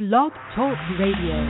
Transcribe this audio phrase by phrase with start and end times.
[0.00, 1.44] Blog Talk Radio.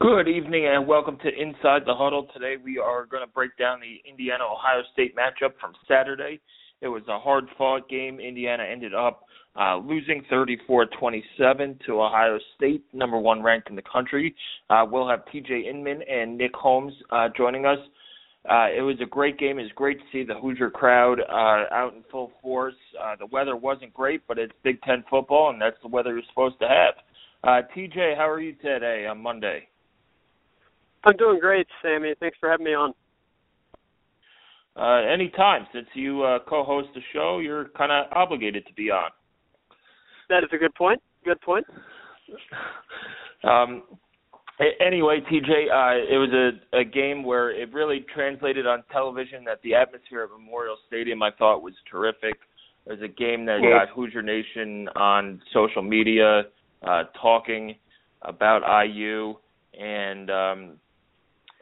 [0.00, 2.26] Good evening and welcome to Inside the Huddle.
[2.32, 6.40] Today we are going to break down the Indiana Ohio State matchup from Saturday.
[6.80, 8.18] It was a hard fought game.
[8.18, 9.24] Indiana ended up
[9.60, 14.34] uh, losing 34 27 to Ohio State, number one ranked in the country.
[14.70, 17.78] Uh, we'll have TJ Inman and Nick Holmes uh, joining us.
[18.48, 19.58] Uh, it was a great game.
[19.58, 22.74] It was great to see the Hoosier crowd uh, out in full force.
[23.02, 26.22] Uh, the weather wasn't great, but it's Big Ten football, and that's the weather you're
[26.28, 26.94] supposed to have.
[27.42, 29.66] Uh, TJ, how are you today on Monday?
[31.04, 32.14] I'm doing great, Sammy.
[32.20, 32.92] Thanks for having me on.
[34.76, 39.10] Uh, anytime, since you uh, co-host the show, you're kind of obligated to be on.
[40.28, 41.00] That is a good point.
[41.24, 41.66] Good point.
[43.44, 43.82] Um,
[44.60, 49.60] Anyway, TJ, uh, it was a, a game where it really translated on television that
[49.62, 52.36] the atmosphere at Memorial Stadium I thought was terrific.
[52.86, 56.42] It was a game that got Hoosier Nation on social media
[56.86, 57.74] uh, talking
[58.22, 59.34] about IU,
[59.78, 60.72] and um,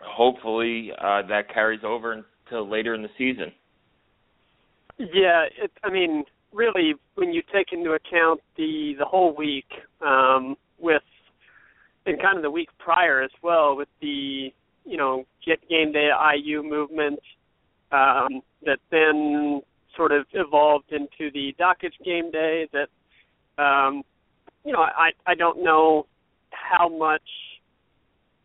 [0.05, 3.53] hopefully uh, that carries over until later in the season.
[4.99, 9.67] Yeah, it, I mean, really, when you take into account the the whole week
[10.05, 11.03] um, with
[12.07, 14.53] and kind of the week prior as well with the
[14.85, 17.21] you know get game day IU movement
[17.93, 19.63] um, that then
[19.97, 24.03] sort of evolved into the Dakich game day that um,
[24.65, 26.07] you know I I don't know
[26.51, 27.23] how much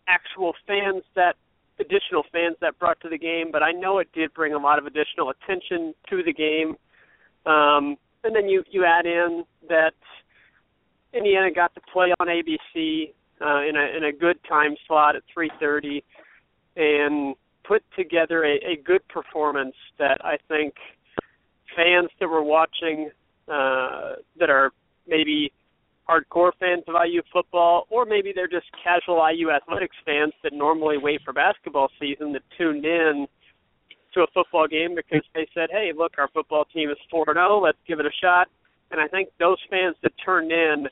[0.08, 1.36] actual fans that
[1.80, 4.80] additional fans that brought to the game, but I know it did bring a lot
[4.80, 6.76] of additional attention to the game.
[7.46, 9.94] Um, and then you you add in that
[11.14, 15.24] Indiana got to play on ABC uh, in a in a good time slot at
[15.36, 16.04] 3:30,
[16.76, 20.74] and put together a, a good performance that I think
[21.76, 23.10] fans that were watching
[23.48, 24.72] uh, that are
[25.08, 25.52] maybe
[26.10, 30.98] hardcore fans of IU football, or maybe they're just casual IU athletics fans that normally
[30.98, 33.28] wait for basketball season that tuned in
[34.14, 37.62] to a football game because they said, "Hey, look, our football team is 4-0.
[37.62, 38.48] Let's give it a shot."
[38.90, 40.88] And I think those fans that turned in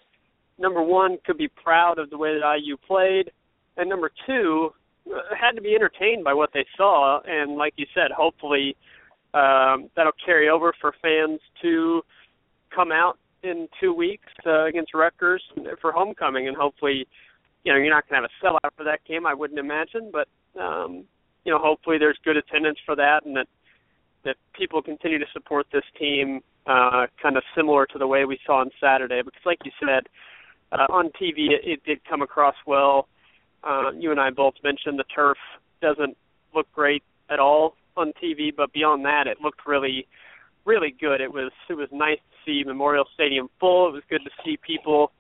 [0.57, 3.31] number one, could be proud of the way that IU played,
[3.77, 4.69] and number two,
[5.13, 7.19] uh, had to be entertained by what they saw.
[7.25, 8.75] And like you said, hopefully
[9.33, 12.01] um, that'll carry over for fans to
[12.73, 15.43] come out in two weeks uh, against Rutgers
[15.81, 17.07] for homecoming, and hopefully,
[17.63, 20.11] you know, you're not going to have a sellout for that game, I wouldn't imagine,
[20.11, 20.27] but
[20.59, 21.05] um,
[21.43, 23.47] you know, hopefully there's good attendance for that, and that
[24.23, 28.39] that people continue to support this team, uh, kind of similar to the way we
[28.43, 29.22] saw on Saturday.
[29.22, 30.07] Because, like you said,
[30.71, 33.07] uh, on TV, it, it did come across well.
[33.63, 35.37] Uh, you and I both mentioned the turf
[35.81, 36.17] doesn't
[36.53, 40.07] look great at all on TV, but beyond that, it looked really,
[40.65, 41.21] really good.
[41.21, 43.87] It was it was nice to see Memorial Stadium full.
[43.89, 45.11] It was good to see people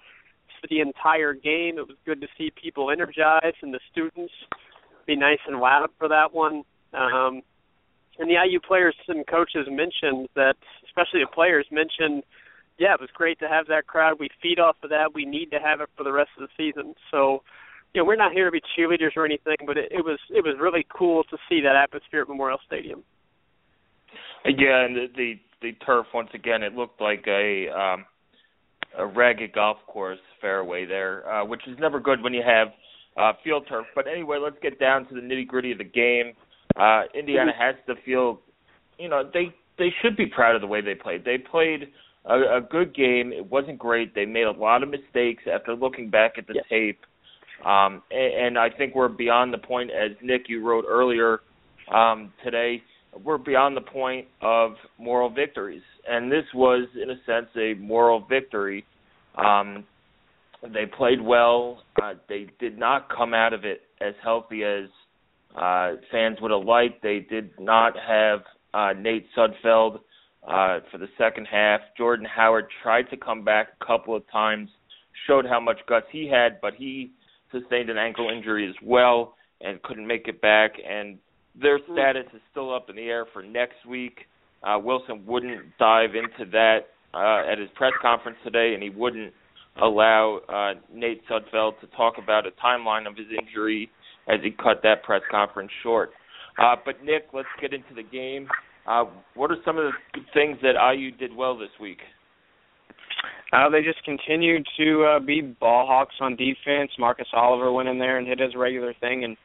[0.61, 1.77] for the entire game.
[1.77, 4.33] It was good to see people energized and the students
[5.05, 6.63] be nice and loud for that one.
[6.93, 7.41] Um,
[8.17, 10.55] and the IU players and coaches mentioned that,
[10.85, 12.23] especially the players mentioned
[12.77, 14.17] yeah, it was great to have that crowd.
[14.19, 15.13] We feed off of that.
[15.13, 16.93] We need to have it for the rest of the season.
[17.11, 17.43] So,
[17.93, 20.43] you know, we're not here to be cheerleaders or anything, but it, it was it
[20.43, 23.03] was really cool to see that atmosphere at Memorial Stadium.
[24.45, 28.05] Yeah, and the the, the turf once again, it looked like a um,
[28.97, 32.69] a ragged golf course fairway there, uh, which is never good when you have
[33.17, 33.85] uh, field turf.
[33.95, 36.33] But anyway, let's get down to the nitty gritty of the game.
[36.75, 38.41] Uh, Indiana has to feel,
[38.99, 41.23] you know, they they should be proud of the way they played.
[41.23, 41.91] They played
[42.25, 43.31] a, a good game.
[43.31, 44.15] It wasn't great.
[44.15, 46.65] They made a lot of mistakes after looking back at the yes.
[46.69, 46.99] tape.
[47.65, 51.41] Um, and, and I think we're beyond the point, as Nick you wrote earlier
[51.93, 52.81] um, today.
[53.23, 58.25] We're beyond the point of moral victories, and this was, in a sense, a moral
[58.27, 58.83] victory.
[59.37, 59.85] Um,
[60.61, 61.83] they played well.
[62.01, 64.89] Uh, they did not come out of it as healthy as
[65.55, 67.01] uh, fans would have liked.
[67.01, 68.41] They did not have
[68.73, 69.99] uh, Nate Sudfeld
[70.47, 71.81] uh, for the second half.
[71.97, 74.69] Jordan Howard tried to come back a couple of times,
[75.27, 77.11] showed how much guts he had, but he
[77.51, 80.73] sustained an ankle injury as well and couldn't make it back.
[80.87, 81.17] And
[81.59, 84.19] their status is still up in the air for next week.
[84.63, 86.79] Uh, Wilson wouldn't dive into that
[87.13, 89.33] uh, at his press conference today, and he wouldn't
[89.81, 93.89] allow uh, Nate Sudfeld to talk about a timeline of his injury
[94.27, 96.11] as he cut that press conference short.
[96.57, 98.47] Uh, but Nick, let's get into the game.
[98.87, 99.05] Uh,
[99.35, 101.99] what are some of the things that IU did well this week?
[103.51, 106.91] Uh, they just continued to uh, be ball hawks on defense.
[106.99, 109.37] Marcus Oliver went in there and hit his regular thing and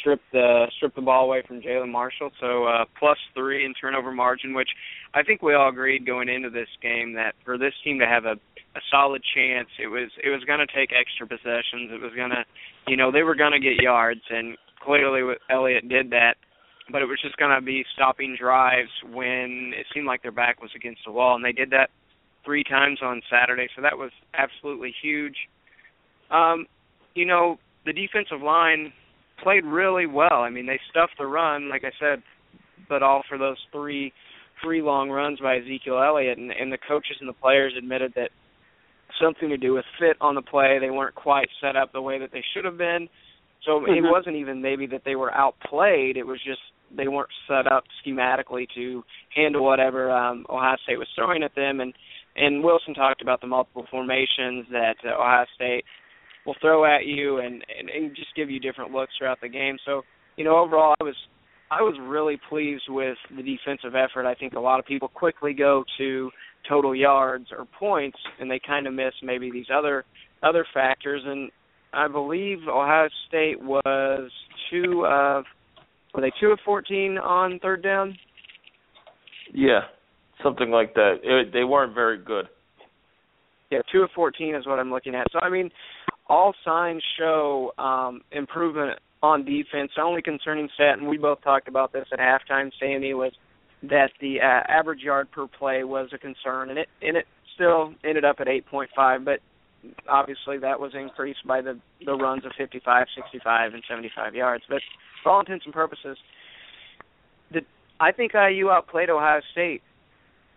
[0.00, 2.30] stripped the stripped the ball away from Jalen Marshall.
[2.40, 4.68] So uh, plus three in turnover margin, which
[5.14, 8.24] I think we all agreed going into this game that for this team to have
[8.24, 8.36] a
[8.76, 11.90] a solid chance, it was it was going to take extra possessions.
[11.90, 12.44] It was going to,
[12.86, 16.36] you know, they were going to get yards, and clearly Elliott did that.
[16.90, 20.62] But it was just going to be stopping drives when it seemed like their back
[20.62, 21.90] was against the wall, and they did that
[22.44, 23.66] three times on Saturday.
[23.74, 25.36] So that was absolutely huge.
[26.30, 26.66] Um,
[27.14, 28.92] you know, the defensive line
[29.42, 30.42] played really well.
[30.42, 32.22] I mean, they stuffed the run, like I said,
[32.88, 34.12] but all for those three
[34.62, 38.30] three long runs by Ezekiel Elliott, and, and the coaches and the players admitted that
[39.20, 40.78] something to do with fit on the play.
[40.80, 43.08] They weren't quite set up the way that they should have been.
[43.64, 43.92] So mm-hmm.
[43.92, 46.16] it wasn't even maybe that they were outplayed.
[46.16, 46.60] It was just
[46.94, 49.02] they weren't set up schematically to
[49.34, 51.80] handle whatever um, Ohio State was throwing at them.
[51.80, 51.92] And
[52.36, 55.84] and Wilson talked about the multiple formations that uh, Ohio State
[56.44, 59.78] will throw at you and, and and just give you different looks throughout the game.
[59.84, 60.02] So
[60.36, 61.16] you know overall I was
[61.70, 64.26] I was really pleased with the defensive effort.
[64.26, 66.30] I think a lot of people quickly go to
[66.68, 70.04] total yards or points, and they kind of miss maybe these other
[70.42, 71.22] other factors.
[71.24, 71.50] And
[71.92, 74.30] I believe Ohio State was
[74.70, 75.44] two of
[76.16, 78.16] were they two of fourteen on third down?
[79.52, 79.80] Yeah,
[80.42, 81.18] something like that.
[81.22, 82.46] It, they weren't very good.
[83.70, 85.26] Yeah, two of fourteen is what I'm looking at.
[85.30, 85.70] So I mean,
[86.26, 89.90] all signs show um, improvement on defense.
[89.94, 93.32] The only concerning stat, and we both talked about this at halftime, Sammy, was
[93.82, 97.92] that the uh, average yard per play was a concern, and it and it still
[98.04, 99.40] ended up at 8.5, but
[100.08, 104.64] obviously that was increased by the the runs of 55, 65, and 75 yards.
[104.68, 104.80] But
[105.22, 106.16] for all intents and purposes,
[107.52, 107.60] the
[108.00, 109.82] I think IU outplayed Ohio State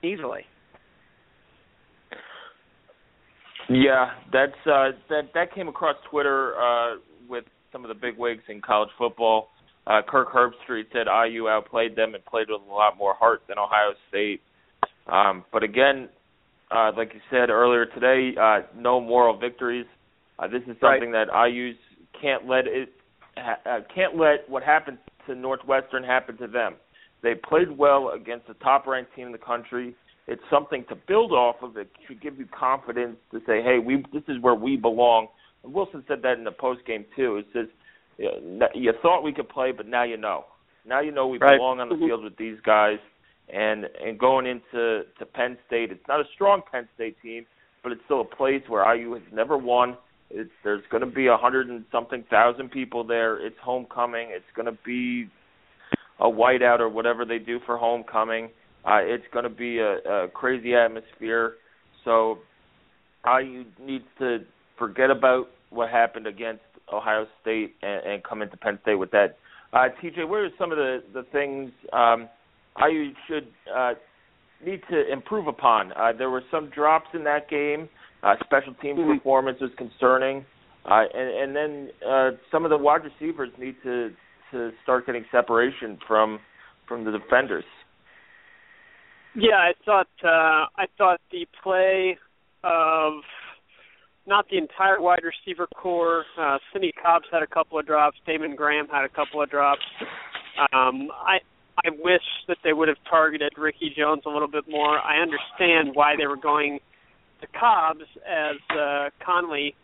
[0.03, 0.41] easily.
[3.69, 6.95] Yeah, that's uh, that that came across Twitter uh,
[7.27, 9.49] with some of the big wigs in college football.
[9.85, 13.57] Uh, Kirk Herbstreit said IU outplayed them and played with a lot more heart than
[13.57, 14.41] Ohio State.
[15.07, 16.09] Um, but again,
[16.71, 19.85] uh, like you said earlier today, uh, no moral victories.
[20.37, 21.27] Uh, this is something right.
[21.27, 21.75] that IU's
[22.21, 22.93] can't let it
[23.37, 26.75] uh, can't let what happened to Northwestern happen to them.
[27.21, 29.95] They played well against the top-ranked team in the country.
[30.27, 31.75] It's something to build off of.
[31.75, 35.27] It should give you confidence to say, "Hey, we this is where we belong."
[35.63, 37.37] And Wilson said that in the post game too.
[37.37, 37.67] It says
[38.75, 40.45] you thought we could play, but now you know.
[40.85, 41.57] Now you know we right.
[41.57, 42.05] belong on the mm-hmm.
[42.05, 42.99] field with these guys.
[43.53, 47.45] And and going into to Penn State, it's not a strong Penn State team,
[47.83, 49.97] but it's still a place where IU has never won.
[50.29, 53.43] It's there's going to be a hundred and something thousand people there.
[53.43, 54.27] It's homecoming.
[54.29, 55.29] It's going to be
[56.19, 58.49] a whiteout or whatever they do for homecoming.
[58.85, 61.55] Uh, it's going to be a, a crazy atmosphere.
[62.05, 62.39] So
[63.25, 64.39] IU needs to
[64.77, 66.61] forget about what happened against
[66.91, 69.37] Ohio State and, and come into Penn State with that.
[69.73, 72.27] Uh, TJ, what are some of the the things um,
[72.77, 73.93] IU should uh,
[74.65, 75.91] need to improve upon?
[75.93, 77.89] Uh, there were some drops in that game.
[78.23, 79.17] Uh, special teams mm-hmm.
[79.17, 80.45] performance was concerning,
[80.85, 84.11] uh, and, and then uh, some of the wide receivers need to
[84.51, 86.39] to start getting separation from
[86.87, 87.63] from the defenders.
[89.35, 92.17] Yeah, I thought uh, I thought the play
[92.63, 93.13] of
[94.27, 96.25] not the entire wide receiver corps.
[96.37, 98.17] Uh, Simmie Cobbs had a couple of drops.
[98.25, 99.81] Damon Graham had a couple of drops.
[100.73, 101.39] Um, I
[101.85, 104.97] I wish that they would have targeted Ricky Jones a little bit more.
[104.99, 106.79] I understand why they were going
[107.41, 109.75] to Cobbs as uh, Conley,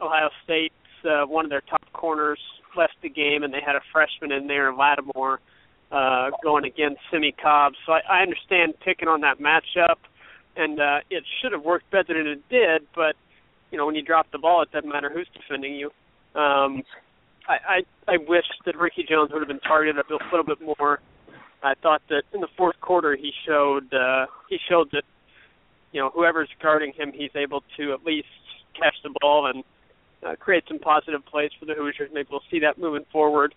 [0.00, 2.38] Ohio State's uh, one of their top corners,
[2.76, 5.40] left the game, and they had a freshman in there, Lattimore,
[5.90, 7.76] uh, going against Simmie Cobbs.
[7.86, 9.96] So I, I understand picking on that matchup,
[10.56, 12.86] and uh, it should have worked better than it did.
[12.94, 13.16] But
[13.70, 15.86] you know when you drop the ball, it doesn't matter who's defending you.
[16.34, 16.82] Um,
[17.48, 21.00] I, I I wish that Ricky Jones would have been targeted a little bit more.
[21.62, 25.04] I thought that in the fourth quarter he showed uh, he showed that
[25.92, 28.28] you know whoever's guarding him, he's able to at least
[28.74, 29.64] catch the ball and
[30.24, 32.10] uh, create some positive plays for the Hoosiers.
[32.12, 33.54] Maybe we'll see that moving forward.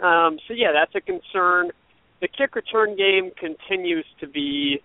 [0.00, 1.70] Um, so yeah, that's a concern.
[2.20, 4.82] The kick return game continues to be,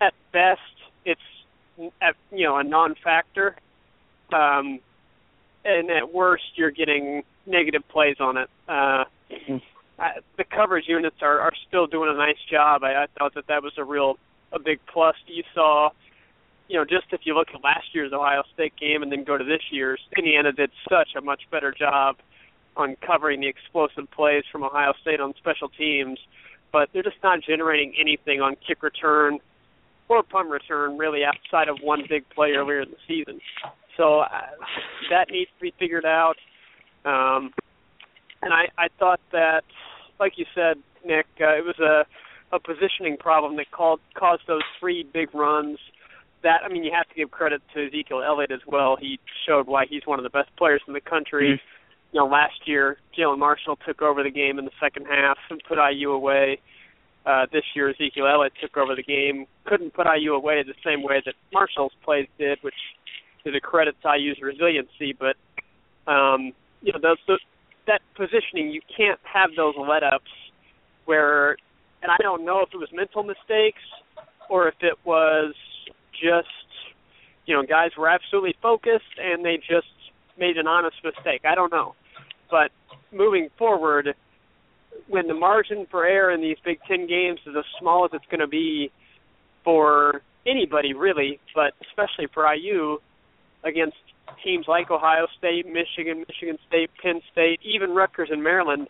[0.00, 0.60] at best,
[1.04, 1.20] it's
[2.02, 3.56] at, you know a non-factor
[4.32, 4.80] um,
[5.64, 8.50] and at worst you're getting negative plays on it.
[8.68, 9.56] Uh, mm-hmm.
[9.98, 12.82] The coverage units are, are still doing a nice job.
[12.84, 14.18] I, I thought that that was a real
[14.52, 15.16] a big plus.
[15.26, 15.90] You saw
[16.68, 19.38] you know, just if you look at last year's Ohio State game and then go
[19.38, 22.16] to this year's, Indiana did such a much better job
[22.76, 26.18] on covering the explosive plays from Ohio State on special teams,
[26.72, 29.38] but they're just not generating anything on kick return
[30.08, 33.40] or punt return really outside of one big play earlier in the season.
[33.96, 34.28] So uh,
[35.10, 36.36] that needs to be figured out.
[37.04, 37.52] Um,
[38.46, 39.64] and I, I thought that,
[40.20, 42.06] like you said, Nick, uh, it was a
[42.52, 45.78] a positioning problem that called caused those three big runs.
[46.42, 48.96] That I mean, you have to give credit to Ezekiel Elliott as well.
[48.98, 51.58] He showed why he's one of the best players in the country.
[51.58, 51.66] Mm-hmm.
[52.12, 55.60] You know, last year Jalen Marshall took over the game in the second half and
[55.68, 56.60] put IU away.
[57.26, 61.02] Uh, this year Ezekiel Elliott took over the game, couldn't put IU away the same
[61.02, 62.78] way that Marshall's plays did, which
[63.44, 65.12] is a credit to IU's resiliency.
[65.18, 65.34] But
[66.10, 67.40] um, you know, those, those
[67.86, 70.30] that positioning, you can't have those let ups
[71.04, 71.56] where
[72.02, 73.82] and I don't know if it was mental mistakes
[74.48, 75.54] or if it was
[76.12, 76.48] just
[77.46, 79.86] you know guys were absolutely focused and they just
[80.38, 81.42] made an honest mistake.
[81.44, 81.94] I don't know,
[82.50, 82.70] but
[83.12, 84.14] moving forward,
[85.08, 88.26] when the margin for error in these Big Ten games is as small as it's
[88.30, 88.90] going to be
[89.64, 92.98] for anybody really, but especially for IU
[93.64, 93.96] against
[94.44, 98.88] teams like Ohio State, Michigan, Michigan State, Penn State, even Rutgers and Maryland,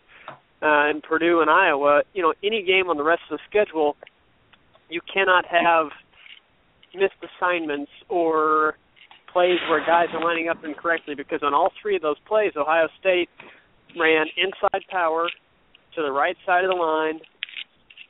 [0.61, 3.95] uh, and Purdue and Iowa, you know, any game on the rest of the schedule,
[4.89, 5.87] you cannot have
[6.95, 8.75] missed assignments or
[9.31, 12.87] plays where guys are lining up incorrectly because on all three of those plays, Ohio
[12.99, 13.29] State
[13.99, 15.29] ran inside power
[15.95, 17.19] to the right side of the line,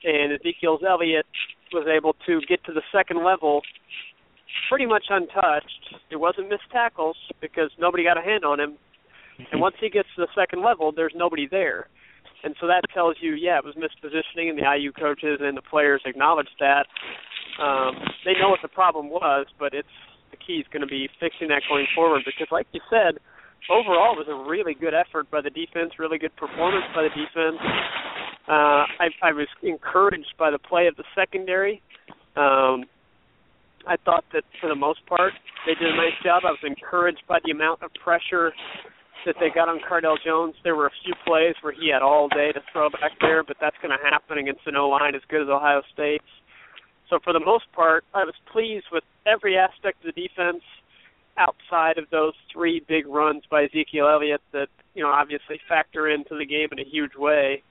[0.04, 1.26] and Ezekiel Elliott
[1.72, 3.60] was able to get to the second level
[4.68, 5.94] pretty much untouched.
[6.10, 8.76] It wasn't missed tackles because nobody got a hand on him.
[9.52, 11.88] And once he gets to the second level, there's nobody there.
[12.44, 15.62] And so that tells you, yeah, it was mispositioning, and the IU coaches and the
[15.62, 16.86] players acknowledged that.
[17.60, 19.88] Um, they know what the problem was, but it's
[20.30, 22.22] the key is going to be fixing that going forward.
[22.24, 23.18] Because, like you said,
[23.70, 27.10] overall it was a really good effort by the defense, really good performance by the
[27.10, 27.58] defense.
[28.46, 31.82] Uh, I, I was encouraged by the play of the secondary.
[32.36, 32.84] Um,
[33.86, 35.32] I thought that for the most part
[35.66, 36.42] they did a nice job.
[36.44, 38.52] I was encouraged by the amount of pressure
[39.26, 40.54] that they got on Cardale Jones.
[40.64, 43.56] There were a few plays where he had all day to throw back there, but
[43.60, 46.24] that's going to happen against an O line as good as Ohio State's.
[47.10, 50.62] So for the most part, I was pleased with every aspect of the defense
[51.36, 56.36] outside of those three big runs by Ezekiel Elliott that you know obviously factor into
[56.36, 57.62] the game in a huge way.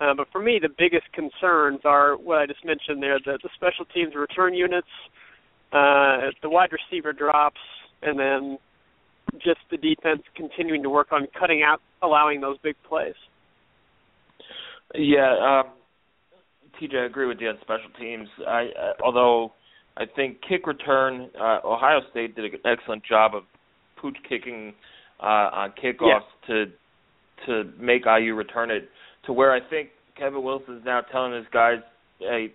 [0.00, 3.50] Uh, but for me, the biggest concerns are what I just mentioned there: the, the
[3.54, 4.88] special teams return units,
[5.72, 7.60] uh, the wide receiver drops,
[8.02, 8.58] and then
[9.34, 13.14] just the defense continuing to work on cutting out, allowing those big plays.
[14.94, 15.72] Yeah, um,
[16.80, 18.28] TJ, I agree with you on special teams.
[18.46, 19.52] I, uh, although
[19.96, 23.42] I think kick return, uh, Ohio State did an excellent job of
[24.00, 24.74] pooch kicking
[25.20, 26.54] uh, on kickoffs yeah.
[26.54, 26.64] to
[27.46, 28.88] to make IU return it
[29.28, 31.78] to where I think Kevin Wilson is now telling his guys,
[32.18, 32.52] "Hey,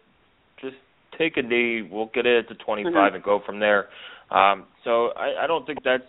[0.59, 0.75] just
[1.17, 1.87] take a knee.
[1.89, 3.15] We'll get it to 25 mm-hmm.
[3.15, 3.87] and go from there."
[4.29, 6.03] Um, so I, I don't think that's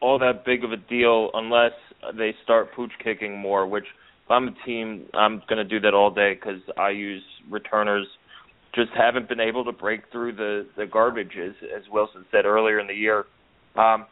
[0.00, 1.72] all that big of a deal unless
[2.16, 3.66] they start pooch kicking more.
[3.66, 3.84] Which
[4.24, 8.06] if I'm a team, I'm going to do that all day because IU's returners
[8.74, 12.80] just haven't been able to break through the the garbage, as as Wilson said earlier
[12.80, 13.26] in the year.
[13.76, 14.06] Um,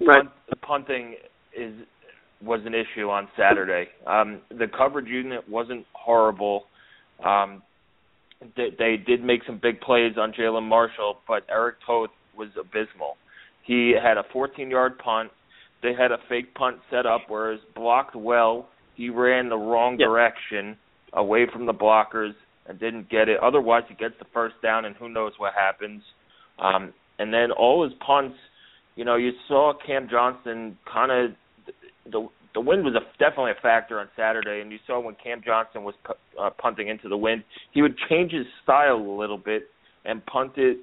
[0.00, 0.22] right.
[0.22, 1.16] Punt, the punting
[1.54, 1.74] is
[2.42, 3.88] was an issue on Saturday.
[4.06, 6.64] Um, the coverage unit wasn't horrible.
[7.24, 7.62] Um,
[8.56, 13.16] they, they did make some big plays on Jalen Marshall, but Eric Toth was abysmal.
[13.64, 15.30] He had a 14-yard punt.
[15.82, 18.68] They had a fake punt set up where it was blocked well.
[18.94, 20.08] He ran the wrong yep.
[20.08, 20.76] direction
[21.12, 22.32] away from the blockers
[22.66, 23.38] and didn't get it.
[23.42, 26.02] Otherwise, he gets the first down, and who knows what happens.
[26.58, 28.36] Um, and then all his punts,
[28.96, 31.36] you know, you saw Cam Johnston kind of
[32.10, 35.42] the the wind was a, definitely a factor on Saturday, and you saw when Cam
[35.44, 35.94] Johnston was
[36.40, 39.64] uh, punting into the wind, he would change his style a little bit
[40.04, 40.78] and punt it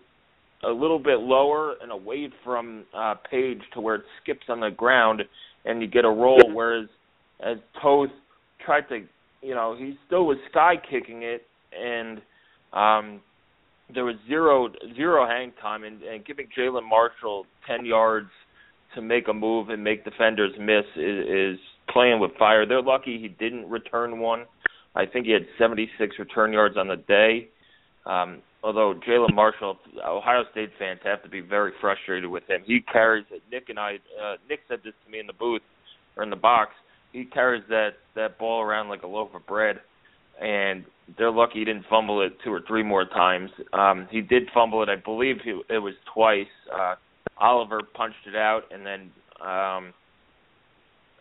[0.63, 4.69] a little bit lower and away from uh, Page to where it skips on the
[4.69, 5.23] ground
[5.65, 6.41] and you get a roll.
[6.53, 6.87] Whereas
[7.41, 8.09] as Toth
[8.63, 9.05] tried to,
[9.41, 11.45] you know, he still was sky kicking it
[11.77, 12.21] and
[12.73, 13.21] um,
[13.93, 18.29] there was zero zero hang time and, and giving Jalen Marshall ten yards
[18.95, 21.59] to make a move and make defenders miss is, is
[21.89, 22.65] playing with fire.
[22.65, 24.45] They're lucky he didn't return one.
[24.95, 27.49] I think he had 76 return yards on the day.
[28.05, 32.61] Um, although Jalen Marshall, Ohio State fans have to be very frustrated with him.
[32.65, 33.95] He carries Nick and I.
[34.21, 35.61] Uh, Nick said this to me in the booth
[36.15, 36.71] or in the box.
[37.11, 39.77] He carries that that ball around like a loaf of bread,
[40.41, 40.83] and
[41.17, 43.49] they're lucky he didn't fumble it two or three more times.
[43.73, 46.47] Um, he did fumble it, I believe he, it was twice.
[46.73, 46.95] Uh,
[47.37, 49.11] Oliver punched it out, and then
[49.45, 49.93] um,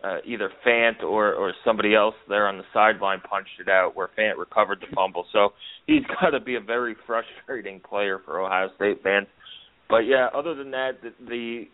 [0.04, 4.10] uh, either Fant or or somebody else there on the sideline punched it out, where
[4.18, 5.26] Fant recovered the fumble.
[5.32, 5.50] So
[5.86, 9.26] he's got to be a very frustrating player for Ohio State fans.
[9.88, 11.64] But yeah, other than that, the, the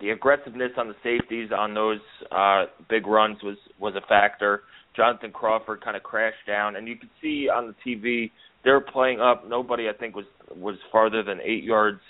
[0.00, 4.62] the aggressiveness on the safeties on those uh big runs was was a factor.
[4.96, 8.30] Jonathan Crawford kind of crashed down, and you could see on the TV
[8.64, 9.48] they were playing up.
[9.48, 12.00] Nobody, I think, was was farther than eight yards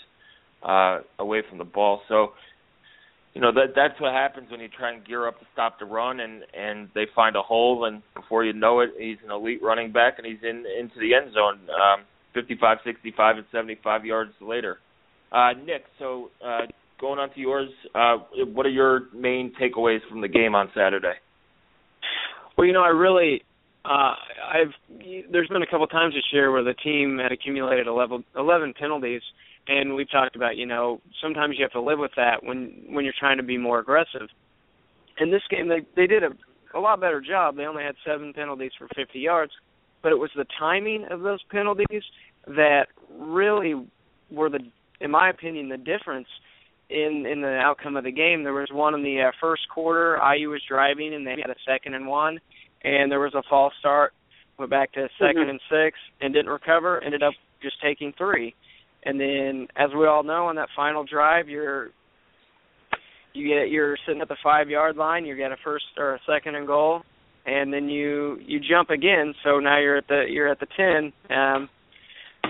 [0.63, 2.03] uh, away from the ball.
[2.09, 2.33] So,
[3.35, 5.85] you know that that's what happens when you try and gear up to stop the
[5.85, 9.63] run, and and they find a hole, and before you know it, he's an elite
[9.63, 14.33] running back, and he's in into the end zone, um, 55, 65, and 75 yards
[14.41, 14.79] later.
[15.31, 16.63] Uh, Nick, so uh,
[17.01, 18.17] going on to yours, uh,
[18.53, 21.15] what are your main takeaways from the game on Saturday?
[22.59, 23.43] Well, you know, I really,
[23.85, 24.15] uh,
[24.53, 24.75] I've
[25.31, 29.23] there's been a couple times this year where the team had accumulated 11, 11 penalties,
[29.69, 33.05] and we've talked about, you know, sometimes you have to live with that when when
[33.05, 34.29] you're trying to be more aggressive.
[35.19, 36.31] In this game, they they did a
[36.75, 37.57] a lot better job.
[37.57, 39.53] They only had seven penalties for 50 yards,
[40.03, 42.03] but it was the timing of those penalties
[42.47, 42.87] that
[43.19, 43.75] really
[44.31, 44.61] were the,
[45.01, 46.29] in my opinion, the difference
[46.89, 48.45] in in the outcome of the game.
[48.45, 50.19] There was one in the uh, first quarter.
[50.35, 52.41] IU was driving and they had a second and one,
[52.85, 54.13] and there was a false start.
[54.59, 55.51] Went back to 2nd Mhm.
[55.51, 57.03] and six and didn't recover.
[57.03, 58.55] Ended up just taking three.
[59.05, 61.91] And then, as we all know, on that final drive, you're
[63.33, 65.25] you get you're sitting at the five yard line.
[65.25, 67.03] You get a first or a second and goal,
[67.47, 69.35] and then you you jump again.
[69.45, 71.13] So now you're at the you're at the ten.
[71.35, 71.69] Um,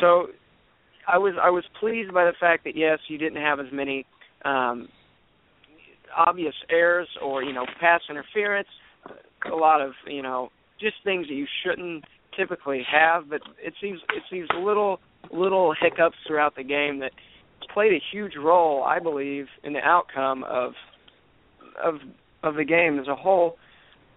[0.00, 0.26] so
[1.06, 4.06] I was I was pleased by the fact that yes, you didn't have as many
[4.44, 4.88] um,
[6.16, 8.68] obvious errors or you know pass interference,
[9.50, 12.04] a lot of you know just things that you shouldn't
[12.38, 13.28] typically have.
[13.28, 14.98] But it seems it seems little
[15.32, 17.12] little hiccups throughout the game that
[17.72, 20.72] played a huge role, I believe, in the outcome of
[21.82, 21.96] of
[22.42, 23.56] of the game as a whole.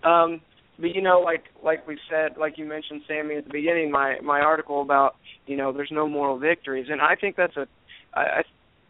[0.03, 0.41] Um,
[0.79, 4.17] but you know, like like we said, like you mentioned, Sammy at the beginning, my
[4.23, 7.67] my article about you know there's no moral victories, and I think that's a
[8.13, 8.41] I, I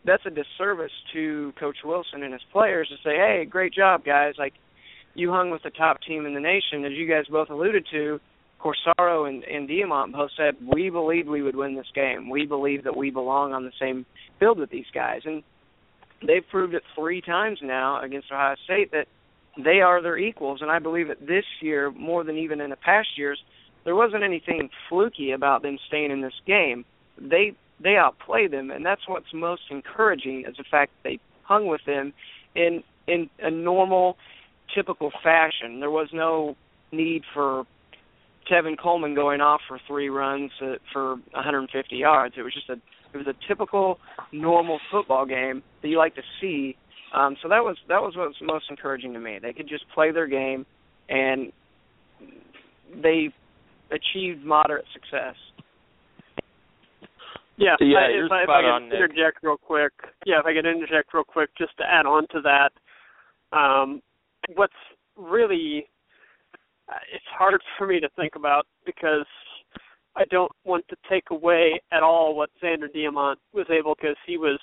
[0.05, 4.33] that's a disservice to Coach Wilson and his players to say, hey, great job, guys.
[4.37, 4.53] Like
[5.13, 8.19] you hung with the top team in the nation, as you guys both alluded to.
[8.63, 12.29] Corsaro and, and Diamont both said we believed we would win this game.
[12.29, 14.05] We believe that we belong on the same
[14.39, 15.43] field with these guys, and
[16.25, 19.07] they've proved it three times now against Ohio State that
[19.57, 20.61] they are their equals.
[20.61, 23.39] And I believe that this year, more than even in the past years,
[23.83, 26.85] there wasn't anything fluky about them staying in this game.
[27.19, 31.67] They they outplay them, and that's what's most encouraging is the fact that they hung
[31.67, 32.13] with them
[32.55, 34.17] in in a normal,
[34.73, 35.81] typical fashion.
[35.81, 36.55] There was no
[36.93, 37.65] need for
[38.51, 42.35] Tevin Coleman going off for three runs uh, for 150 yards.
[42.37, 42.73] It was just a
[43.13, 43.99] it was a typical
[44.31, 46.75] normal football game that you like to see.
[47.13, 49.37] Um, so that was that was what was most encouraging to me.
[49.41, 50.65] They could just play their game,
[51.09, 51.51] and
[53.01, 53.29] they
[53.91, 55.35] achieved moderate success.
[57.55, 58.95] Yeah, Yeah, I, you're if, I, if spot I on, could Nick.
[58.95, 59.91] interject real quick.
[60.25, 62.71] Yeah, if I could interject real quick, just to add on to that,
[63.55, 64.01] um,
[64.55, 64.73] what's
[65.15, 65.85] really
[67.13, 69.25] it's hard for me to think about because
[70.15, 74.37] I don't want to take away at all what Zander Diamont was able because he
[74.37, 74.59] was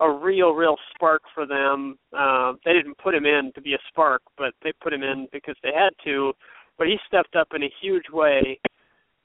[0.00, 1.98] a real, real spark for them.
[2.16, 5.28] Uh, they didn't put him in to be a spark, but they put him in
[5.32, 6.32] because they had to.
[6.78, 8.58] But he stepped up in a huge way.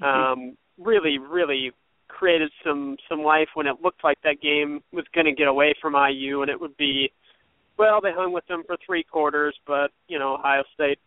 [0.01, 1.71] Um, really, really
[2.09, 5.73] created some some life when it looked like that game was going to get away
[5.81, 7.11] from IU, and it would be,
[7.77, 10.99] well, they hung with them for three quarters, but you know Ohio State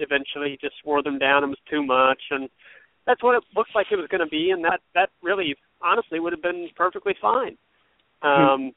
[0.00, 2.48] eventually just wore them down and was too much, and
[3.06, 6.20] that's what it looked like it was going to be, and that that really, honestly,
[6.20, 7.56] would have been perfectly fine.
[8.22, 8.72] Um,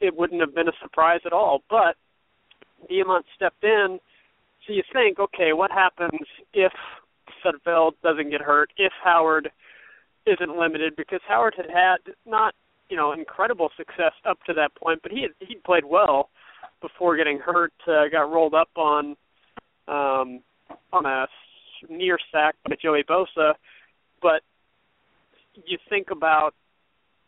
[0.00, 1.96] it wouldn't have been a surprise at all, but
[2.90, 3.98] Diamont stepped in.
[4.66, 6.20] So you think, okay, what happens
[6.52, 6.72] if
[7.44, 8.70] Sudfeld doesn't get hurt?
[8.76, 9.50] If Howard
[10.26, 12.54] isn't limited because Howard had had not
[12.88, 16.30] you know incredible success up to that point, but he had he played well
[16.80, 17.72] before getting hurt.
[17.86, 19.16] Uh, got rolled up on
[19.88, 20.40] um,
[20.92, 21.26] on a
[21.88, 23.54] near sack by Joey Bosa,
[24.20, 24.42] but
[25.66, 26.54] you think about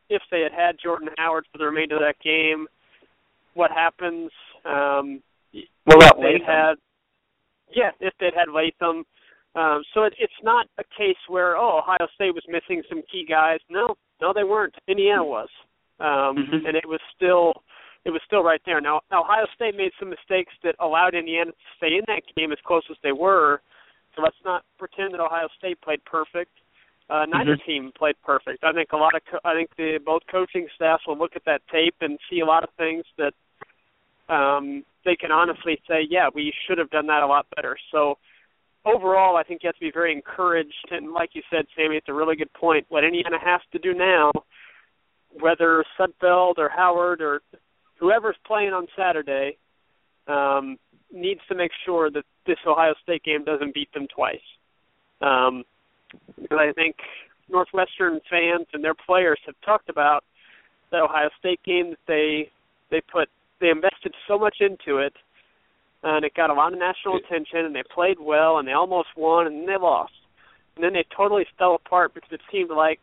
[0.09, 2.67] if they had had Jordan Howard for the remainder of that game,
[3.55, 4.31] what happens?
[4.65, 5.23] Um,
[5.87, 6.75] Well, if that they had,
[7.73, 9.05] yeah, if they'd had Latham.
[9.57, 13.25] Um, so it, it's not a case where oh Ohio State was missing some key
[13.29, 13.59] guys.
[13.69, 14.75] No, no, they weren't.
[14.87, 15.49] Indiana was,
[15.99, 16.69] um, Mhm.
[16.69, 17.65] and it was still
[18.05, 18.81] it was still right there.
[18.81, 22.59] Now Ohio State made some mistakes that allowed Indiana to stay in that game as
[22.65, 23.61] close as they were.
[24.17, 26.51] So let's not pretend that Ohio State played perfect.
[27.11, 27.65] uh, neither Mhm.
[27.65, 28.63] team played perfect.
[28.63, 31.45] I think a lot of co- I think the both coaching staffs will look at
[31.45, 33.35] that tape and see a lot of things that
[34.29, 37.77] um, they can honestly say, yeah, we should have done that a lot better.
[37.91, 38.17] So
[38.85, 40.93] overall, I think you have to be very encouraged.
[40.93, 42.87] And like you said, Sammy, it's a really good point.
[42.91, 44.31] What Indiana has to do now,
[45.31, 47.43] whether Sudfeld or Howard or
[48.01, 49.57] whoever's playing on Saturday,
[50.27, 50.79] um,
[51.13, 54.39] needs to make sure that this Ohio State game doesn't beat them twice.
[55.21, 55.65] Um,
[56.41, 56.97] because I think
[57.49, 60.25] Northwestern fans and their players have talked about
[60.91, 62.51] that Ohio State game that they
[62.91, 63.29] they put
[63.61, 65.15] they invested so much into it
[66.03, 69.09] and it got a lot of national attention and they played well and they almost
[69.17, 70.13] won and they lost.
[70.75, 73.01] And then they totally fell apart because it seemed like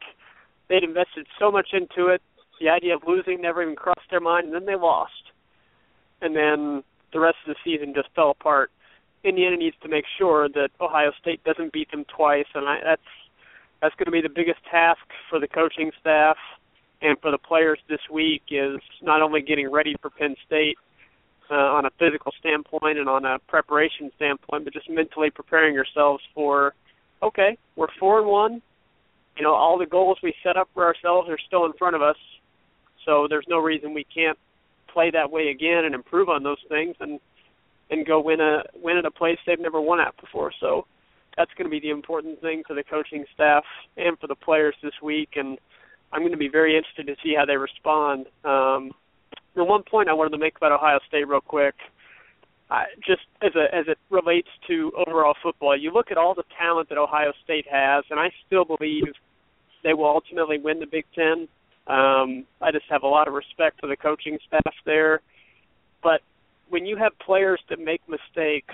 [0.67, 2.21] they'd invested so much into it,
[2.59, 5.11] the idea of losing never even crossed their mind and then they lost.
[6.21, 8.71] And then the rest of the season just fell apart.
[9.23, 13.01] Indiana needs to make sure that Ohio State doesn't beat them twice and I that's
[13.81, 16.37] that's going to be the biggest task for the coaching staff
[17.01, 20.77] and for the players this week is not only getting ready for Penn State
[21.49, 26.23] uh, on a physical standpoint and on a preparation standpoint, but just mentally preparing yourselves
[26.33, 26.73] for,
[27.21, 28.61] okay, we're four and one.
[29.37, 32.01] You know, all the goals we set up for ourselves are still in front of
[32.01, 32.17] us,
[33.07, 34.37] so there's no reason we can't
[34.93, 37.19] play that way again and improve on those things and
[37.89, 40.51] and go win a win at a place they've never won at before.
[40.59, 40.85] So
[41.37, 43.63] that's going to be the important thing for the coaching staff
[43.95, 45.57] and for the players this week and
[46.11, 48.27] I'm going to be very interested to see how they respond.
[48.43, 48.91] Um,
[49.55, 51.75] the one point I wanted to make about Ohio State real quick,
[52.69, 56.43] I, just as a, as it relates to overall football, you look at all the
[56.57, 59.05] talent that Ohio State has, and I still believe
[59.83, 61.47] they will ultimately win the Big Ten.
[61.87, 65.21] Um, I just have a lot of respect for the coaching staff there,
[66.03, 66.21] but
[66.69, 68.73] when you have players that make mistakes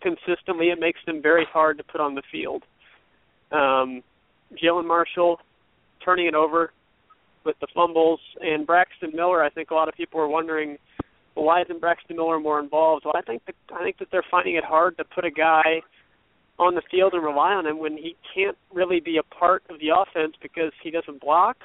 [0.00, 2.62] consistently, it makes them very hard to put on the field.
[3.52, 4.02] Um,
[4.62, 5.38] Jalen Marshall
[6.02, 6.72] turning it over
[7.44, 9.42] with the fumbles, and Braxton Miller.
[9.42, 10.78] I think a lot of people are wondering,
[11.34, 13.04] well, why isn't Braxton Miller more involved?
[13.04, 15.82] Well, I think that I think that they're finding it hard to put a guy
[16.58, 19.78] on the field and rely on him when he can't really be a part of
[19.80, 21.56] the offense because he doesn't block.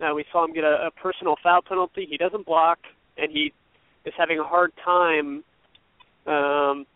[0.00, 2.06] Now we saw him get a, a personal foul penalty.
[2.08, 2.78] He doesn't block,
[3.16, 3.52] and he
[4.04, 5.44] is having a hard time,
[6.26, 6.86] um,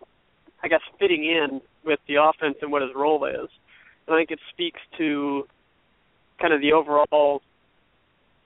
[0.62, 3.48] I guess, fitting in with the offense and what his role is.
[4.06, 5.46] And I think it speaks to
[6.40, 7.42] kind of the overall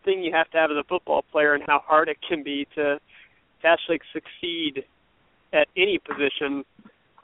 [0.04, 2.66] thing you have to have as a football player and how hard it can be
[2.74, 2.98] to
[3.62, 4.84] to actually succeed
[5.52, 6.64] at any position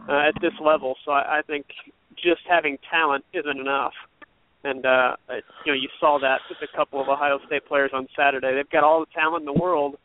[0.08, 0.94] uh, at this level.
[1.04, 1.66] So I, I think
[2.14, 3.94] just having talent isn't enough.
[4.64, 5.16] And uh
[5.64, 8.54] you know, you saw that with a couple of Ohio State players on Saturday.
[8.54, 9.96] They've got all the talent in the world,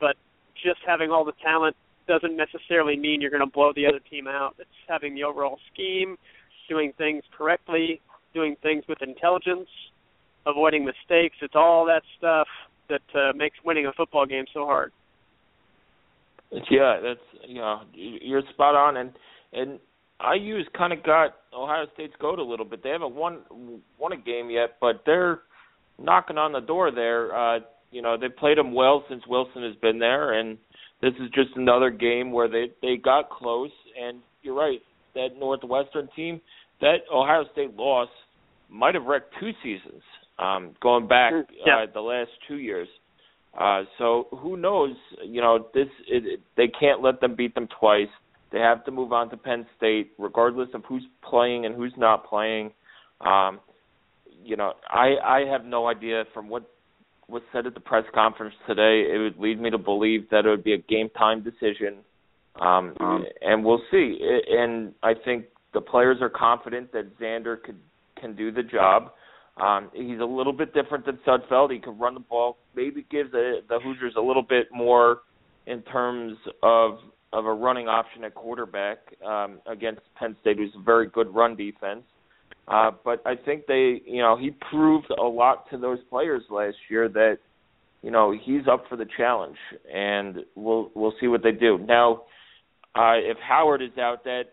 [0.00, 0.16] but
[0.62, 1.76] just having all the talent
[2.08, 4.54] doesn't necessarily mean you're going to blow the other team out.
[4.58, 6.16] It's having the overall scheme,
[6.68, 8.00] doing things correctly,
[8.32, 9.68] doing things with intelligence,
[10.46, 11.36] avoiding mistakes.
[11.42, 12.46] It's all that stuff
[12.88, 14.92] that uh, makes winning a football game so hard.
[16.70, 19.12] Yeah, that's you know you're spot on, and
[19.52, 19.80] and
[20.20, 22.82] IU's kind of got Ohio State's goat a little bit.
[22.82, 23.40] They haven't won
[23.98, 25.40] won a game yet, but they're
[25.98, 27.34] knocking on the door there.
[27.36, 30.58] Uh, you know they played them well since Wilson has been there, and
[31.02, 33.70] this is just another game where they they got close.
[34.00, 34.80] And you're right,
[35.14, 36.40] that Northwestern team,
[36.80, 38.08] that Ohio State loss
[38.70, 40.02] might have wrecked two seasons
[40.38, 41.32] um, going back
[41.64, 41.82] Yeah.
[41.82, 42.88] uh, the last two years.
[43.58, 44.94] Uh, so who knows?
[45.24, 48.08] You know, this it, it, they can't let them beat them twice.
[48.52, 52.28] They have to move on to Penn State, regardless of who's playing and who's not
[52.28, 52.72] playing.
[53.20, 53.60] Um,
[54.44, 56.70] you know, I I have no idea from what
[57.28, 59.04] was said at the press conference today.
[59.12, 61.98] It would lead me to believe that it would be a game time decision,
[62.60, 62.94] um,
[63.42, 64.18] and we'll see.
[64.48, 67.78] And I think the players are confident that Zander could
[68.20, 69.12] can do the job.
[69.60, 71.72] Um, he's a little bit different than Sudfeld.
[71.72, 72.58] He can run the ball.
[72.74, 75.20] Maybe gives the, the Hoosiers a little bit more
[75.66, 76.98] in terms of
[77.32, 81.56] of a running option at quarterback um, against Penn State, who's a very good run
[81.56, 82.02] defense.
[82.68, 86.76] Uh, but I think they, you know, he proved a lot to those players last
[86.88, 87.38] year that,
[88.02, 89.56] you know, he's up for the challenge,
[89.92, 91.78] and we'll we'll see what they do.
[91.78, 92.22] Now,
[92.94, 94.44] uh, if Howard is out, that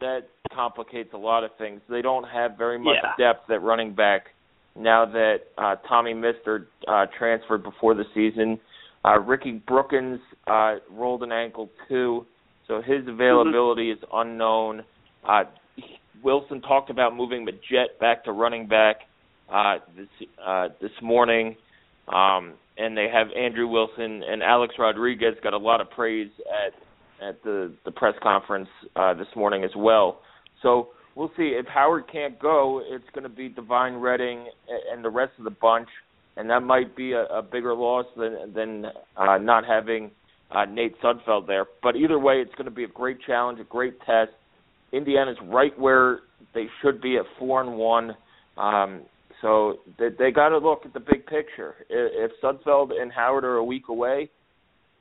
[0.00, 1.80] that complicates a lot of things.
[1.88, 3.32] They don't have very much Yeah.
[3.32, 4.28] depth at running back
[4.74, 8.60] now that uh, Tommy Mister uh, transferred before the season.
[9.06, 12.26] Uh, Ricky Brookins uh, rolled an ankle too,
[12.66, 14.82] so his availability is unknown.
[15.26, 15.44] Uh,
[16.24, 18.96] Wilson talked about moving Majette back to running back
[19.52, 21.56] uh, this uh, this morning,
[22.08, 26.30] um, and they have Andrew Wilson and Alex Rodriguez got a lot of praise
[26.66, 26.72] at
[27.28, 30.20] at the the press conference uh, this morning as well.
[30.62, 31.54] So we'll see.
[31.56, 34.48] If Howard can't go, it's going to be Devine Redding
[34.92, 35.88] and the rest of the bunch,
[36.36, 40.10] and that might be a, a bigger loss than than uh, not having
[40.50, 41.66] uh, Nate Sudfeld there.
[41.82, 44.30] But either way, it's going to be a great challenge, a great test.
[44.92, 46.20] Indiana's right where
[46.54, 48.16] they should be at four and one.
[48.56, 49.02] Um,
[49.42, 51.74] so they, they got to look at the big picture.
[51.90, 54.30] If, if Sudfeld and Howard are a week away,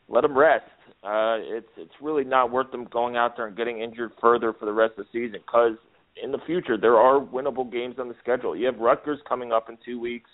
[0.10, 0.66] let them rest.
[1.04, 4.66] Uh, it's it's really not worth them going out there and getting injured further for
[4.66, 5.78] the rest of the season because
[6.22, 8.56] in the future there are winnable games on the schedule.
[8.56, 10.30] You have Rutgers coming up in two weeks.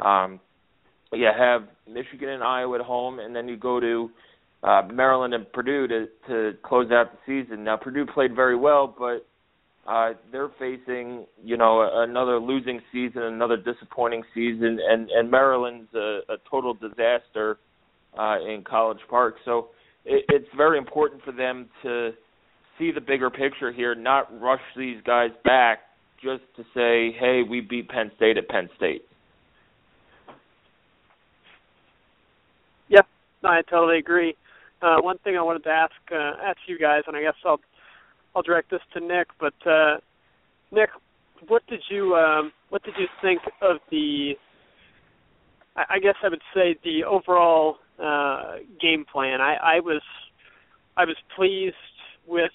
[0.00, 0.40] Um,
[1.12, 4.10] you have Michigan and Iowa at home, and then you go to
[4.62, 7.64] uh, Maryland and Purdue to to close out the season.
[7.64, 9.26] Now Purdue played very well, but
[9.86, 16.20] uh, they're facing you know another losing season, another disappointing season, and and Maryland's a,
[16.28, 17.58] a total disaster
[18.18, 19.36] uh, in College Park.
[19.44, 19.68] So
[20.04, 22.12] it, it's very important for them to
[22.78, 25.80] see the bigger picture here, not rush these guys back
[26.22, 29.04] just to say, "Hey, we beat Penn State at Penn State."
[32.88, 33.02] Yeah,
[33.44, 34.34] no, I totally agree.
[34.82, 37.60] Uh, one thing I wanted to ask uh, ask you guys, and I guess I'll
[38.34, 39.98] I'll direct this to Nick, but uh,
[40.72, 40.90] Nick,
[41.46, 44.32] what did you um, what did you think of the?
[45.76, 49.40] I, I guess I would say the overall uh, game plan.
[49.40, 50.02] I, I was
[50.96, 51.76] I was pleased
[52.26, 52.52] with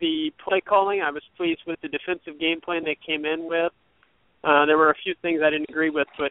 [0.00, 1.00] the play calling.
[1.00, 3.72] I was pleased with the defensive game plan they came in with.
[4.44, 6.30] Uh, there were a few things I didn't agree with, but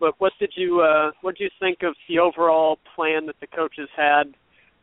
[0.00, 3.46] but what did you uh, what did you think of the overall plan that the
[3.46, 4.34] coaches had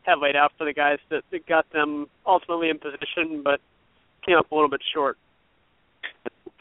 [0.04, 3.60] had laid out for the guys that, that got them ultimately in position, but
[4.26, 5.18] came up a little bit short?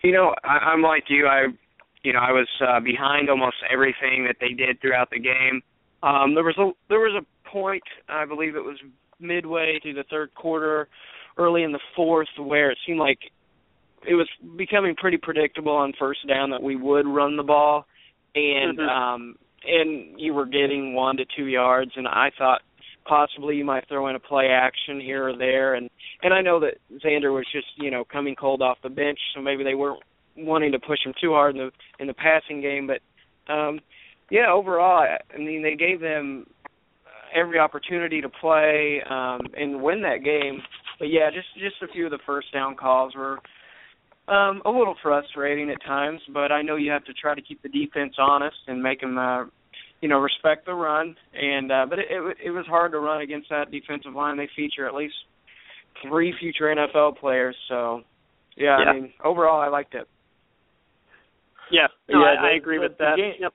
[0.02, 1.26] You know, I, I'm like you.
[1.26, 1.46] I
[2.02, 5.62] you know I was uh, behind almost everything that they did throughout the game.
[6.02, 8.78] Um, there was a there was a point, I believe it was
[9.20, 10.88] midway through the third quarter,
[11.38, 13.18] early in the fourth, where it seemed like
[14.06, 17.86] it was becoming pretty predictable on first down that we would run the ball,
[18.34, 18.88] and Mhm.
[18.88, 22.62] um, and you were getting one to two yards, and I thought
[23.04, 25.90] possibly you might throw in a play action here or there, and
[26.22, 29.40] and I know that Zander was just you know coming cold off the bench, so
[29.40, 30.02] maybe they weren't
[30.36, 33.00] wanting to push him too hard in the in the passing game, but
[33.52, 33.80] um
[34.30, 36.46] yeah, overall, I I mean, they gave them
[37.34, 40.62] every opportunity to play um, and win that game.
[40.98, 43.38] But yeah, just just a few of the first down calls were
[44.28, 46.20] um, a little frustrating at times.
[46.32, 49.18] But I know you have to try to keep the defense honest and make them,
[49.18, 49.44] uh,
[50.00, 51.14] you know, respect the run.
[51.34, 54.36] And uh, but it, it it was hard to run against that defensive line.
[54.36, 55.14] They feature at least
[56.08, 57.56] three future NFL players.
[57.68, 58.02] So
[58.56, 58.90] yeah, Yeah.
[58.90, 60.06] I mean, overall, I liked it.
[61.70, 63.16] Yeah, no, Yeah, I, I agree the- with that.
[63.16, 63.52] game- Yep.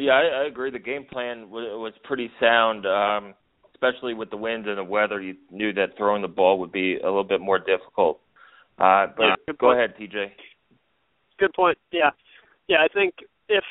[0.00, 0.70] Yeah, I, I agree.
[0.70, 3.34] The game plan was, was pretty sound, um,
[3.74, 5.20] especially with the wind and the weather.
[5.20, 8.20] You knew that throwing the ball would be a little bit more difficult.
[8.78, 9.78] Uh, but Yeah, go point.
[9.78, 10.32] ahead, TJ.
[11.38, 11.78] Good point.
[11.92, 12.10] Yeah,
[12.68, 12.78] yeah.
[12.82, 13.14] I think
[13.48, 13.64] if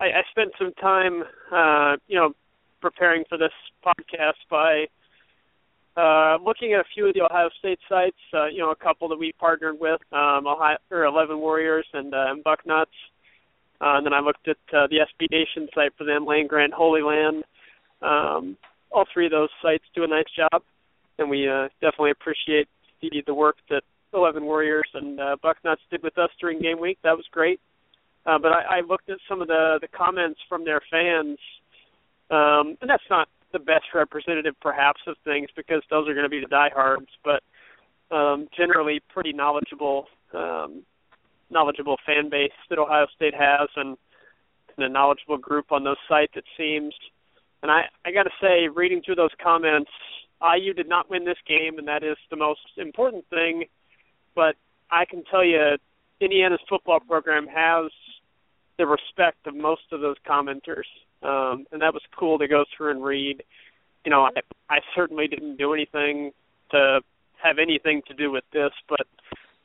[0.00, 2.32] I, I spent some time, uh, you know,
[2.80, 3.52] preparing for this
[3.84, 4.86] podcast by
[5.96, 8.16] uh, looking at a few of the Ohio State sites.
[8.32, 12.14] Uh, you know, a couple that we partnered with, um, Ohio or Eleven Warriors and
[12.14, 12.86] uh, and Bucknuts.
[13.80, 16.72] Uh, and then I looked at uh, the SB Nation site for them, Land Grant
[16.72, 17.44] Holy Land.
[18.02, 18.56] Um,
[18.92, 20.62] all three of those sites do a nice job,
[21.18, 22.68] and we uh, definitely appreciate
[23.00, 26.98] the the work that Eleven Warriors and uh, Bucknuts did with us during game week.
[27.02, 27.60] That was great.
[28.26, 31.38] Uh, but I, I looked at some of the the comments from their fans,
[32.30, 36.30] um, and that's not the best representative, perhaps, of things because those are going to
[36.30, 37.08] be the diehards.
[37.24, 37.42] But
[38.14, 40.82] um, generally, pretty knowledgeable, um,
[41.50, 43.96] knowledgeable fan base that Ohio State has, and,
[44.76, 46.32] and a knowledgeable group on those sites.
[46.36, 46.94] It seems.
[47.62, 49.90] And I, I got to say, reading through those comments,
[50.40, 53.64] IU did not win this game, and that is the most important thing.
[54.34, 54.56] But
[54.90, 55.76] I can tell you,
[56.20, 57.90] Indiana's football program has
[58.78, 60.88] the respect of most of those commenters,
[61.22, 63.42] um, and that was cool to go through and read.
[64.04, 66.32] You know, I, I certainly didn't do anything
[66.70, 67.00] to
[67.42, 69.06] have anything to do with this, but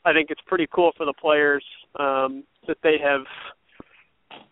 [0.03, 1.63] I think it's pretty cool for the players
[1.99, 3.25] um, that they have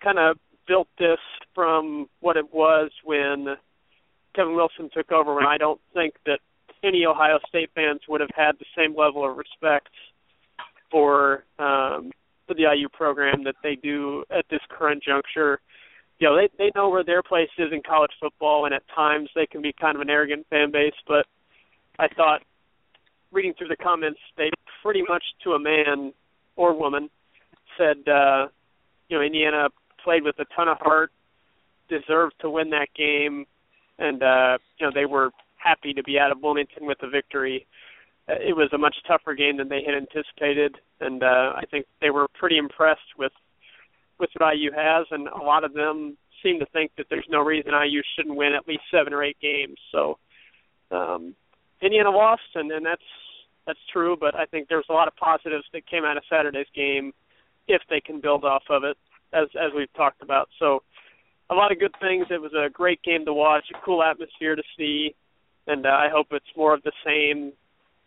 [0.02, 1.20] kind of built this
[1.54, 3.56] from what it was when
[4.36, 5.38] Kevin Wilson took over.
[5.40, 6.40] And I don't think that
[6.84, 9.90] any Ohio State fans would have had the same level of respect
[10.92, 12.12] for um,
[12.48, 15.60] for the IU program that they do at this current juncture.
[16.20, 19.30] You know, they they know where their place is in college football, and at times
[19.36, 20.94] they can be kind of an arrogant fan base.
[21.08, 21.26] But
[22.00, 22.42] I thought,
[23.32, 24.50] reading through the comments, they
[24.82, 26.14] pretty much to a man
[26.56, 27.10] or woman
[27.78, 28.48] said, uh,
[29.10, 29.70] you know, Indiana
[30.04, 31.12] played with a ton of heart,
[31.90, 33.46] deserved to win that game,
[33.98, 35.32] and uh, you know they were
[35.64, 37.66] happy to be out of Bloomington with a victory.
[38.28, 42.10] it was a much tougher game than they had anticipated, and uh, I think they
[42.10, 43.32] were pretty impressed with
[44.20, 47.40] with what IU has, and a lot of them seem to think that there's no
[47.40, 49.78] reason IU shouldn't win at least seven or eight games.
[49.92, 50.20] So
[50.92, 51.36] um,
[51.82, 53.02] Indiana lost, and, and that's
[53.66, 54.16] that's true.
[54.20, 57.12] But I think there's a lot of positives that came out of Saturday's game
[57.68, 58.98] if they can build off of it,
[59.34, 60.50] as as we've talked about.
[60.60, 60.84] So
[61.50, 62.28] a lot of good things.
[62.30, 65.16] It was a great game to watch, a cool atmosphere to see,
[65.68, 67.54] and uh, I hope it's more of the same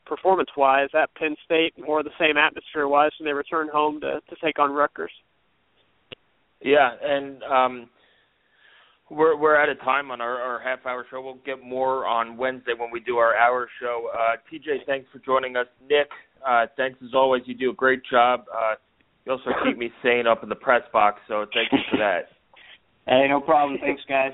[0.06, 4.36] performance-wise at Penn State, more of the same atmosphere-wise when they return home to to
[4.44, 5.12] take on Rutgers.
[6.60, 7.88] Yeah, and um,
[9.10, 11.20] we're we're out of time on our, our half hour show.
[11.20, 14.10] We'll get more on Wednesday when we do our hour show.
[14.12, 15.66] Uh, TJ, thanks for joining us.
[15.88, 16.08] Nick,
[16.46, 17.42] uh, thanks as always.
[17.46, 18.44] You do a great job.
[18.52, 18.74] Uh,
[19.24, 22.28] you also keep me sane up in the press box, so thank you for that.
[23.06, 23.78] hey, no problem.
[23.80, 24.32] Thanks, guys.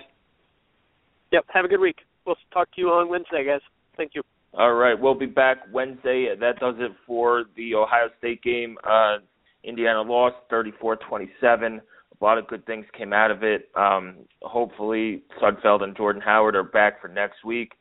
[1.33, 1.47] Yep.
[1.53, 1.97] Have a good week.
[2.27, 3.61] We'll talk to you on Wednesday, guys.
[3.97, 4.23] Thank you.
[4.55, 6.35] All right, we'll be back Wednesday.
[6.39, 8.77] That does it for the Ohio State game.
[8.85, 9.19] Uh,
[9.65, 11.81] Indiana lost 34-27
[12.23, 13.69] a lot of good things came out of it.
[13.75, 17.73] Um, hopefully, Sudfeld and Jordan Howard are back for next week.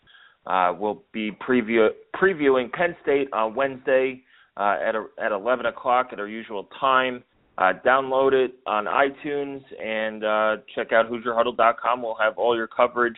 [0.47, 4.23] Uh, we'll be preview, previewing Penn State on Wednesday
[4.57, 7.23] uh, at a, at 11 o'clock at our usual time.
[7.59, 12.01] Uh, download it on iTunes and uh, check out HoosierHuddle.com.
[12.01, 13.17] We'll have all your coverage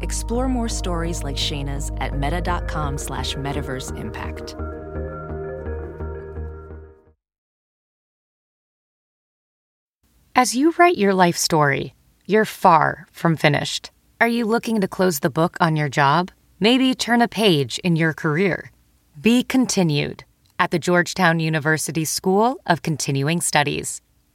[0.00, 4.56] Explore more stories like Shayna's at meta.com slash metaverse impact.
[10.34, 13.90] As you write your life story, you're far from finished.
[14.22, 16.30] Are you looking to close the book on your job?
[16.60, 18.70] Maybe turn a page in your career?
[19.20, 20.24] Be continued
[20.58, 24.00] at the Georgetown University School of Continuing Studies.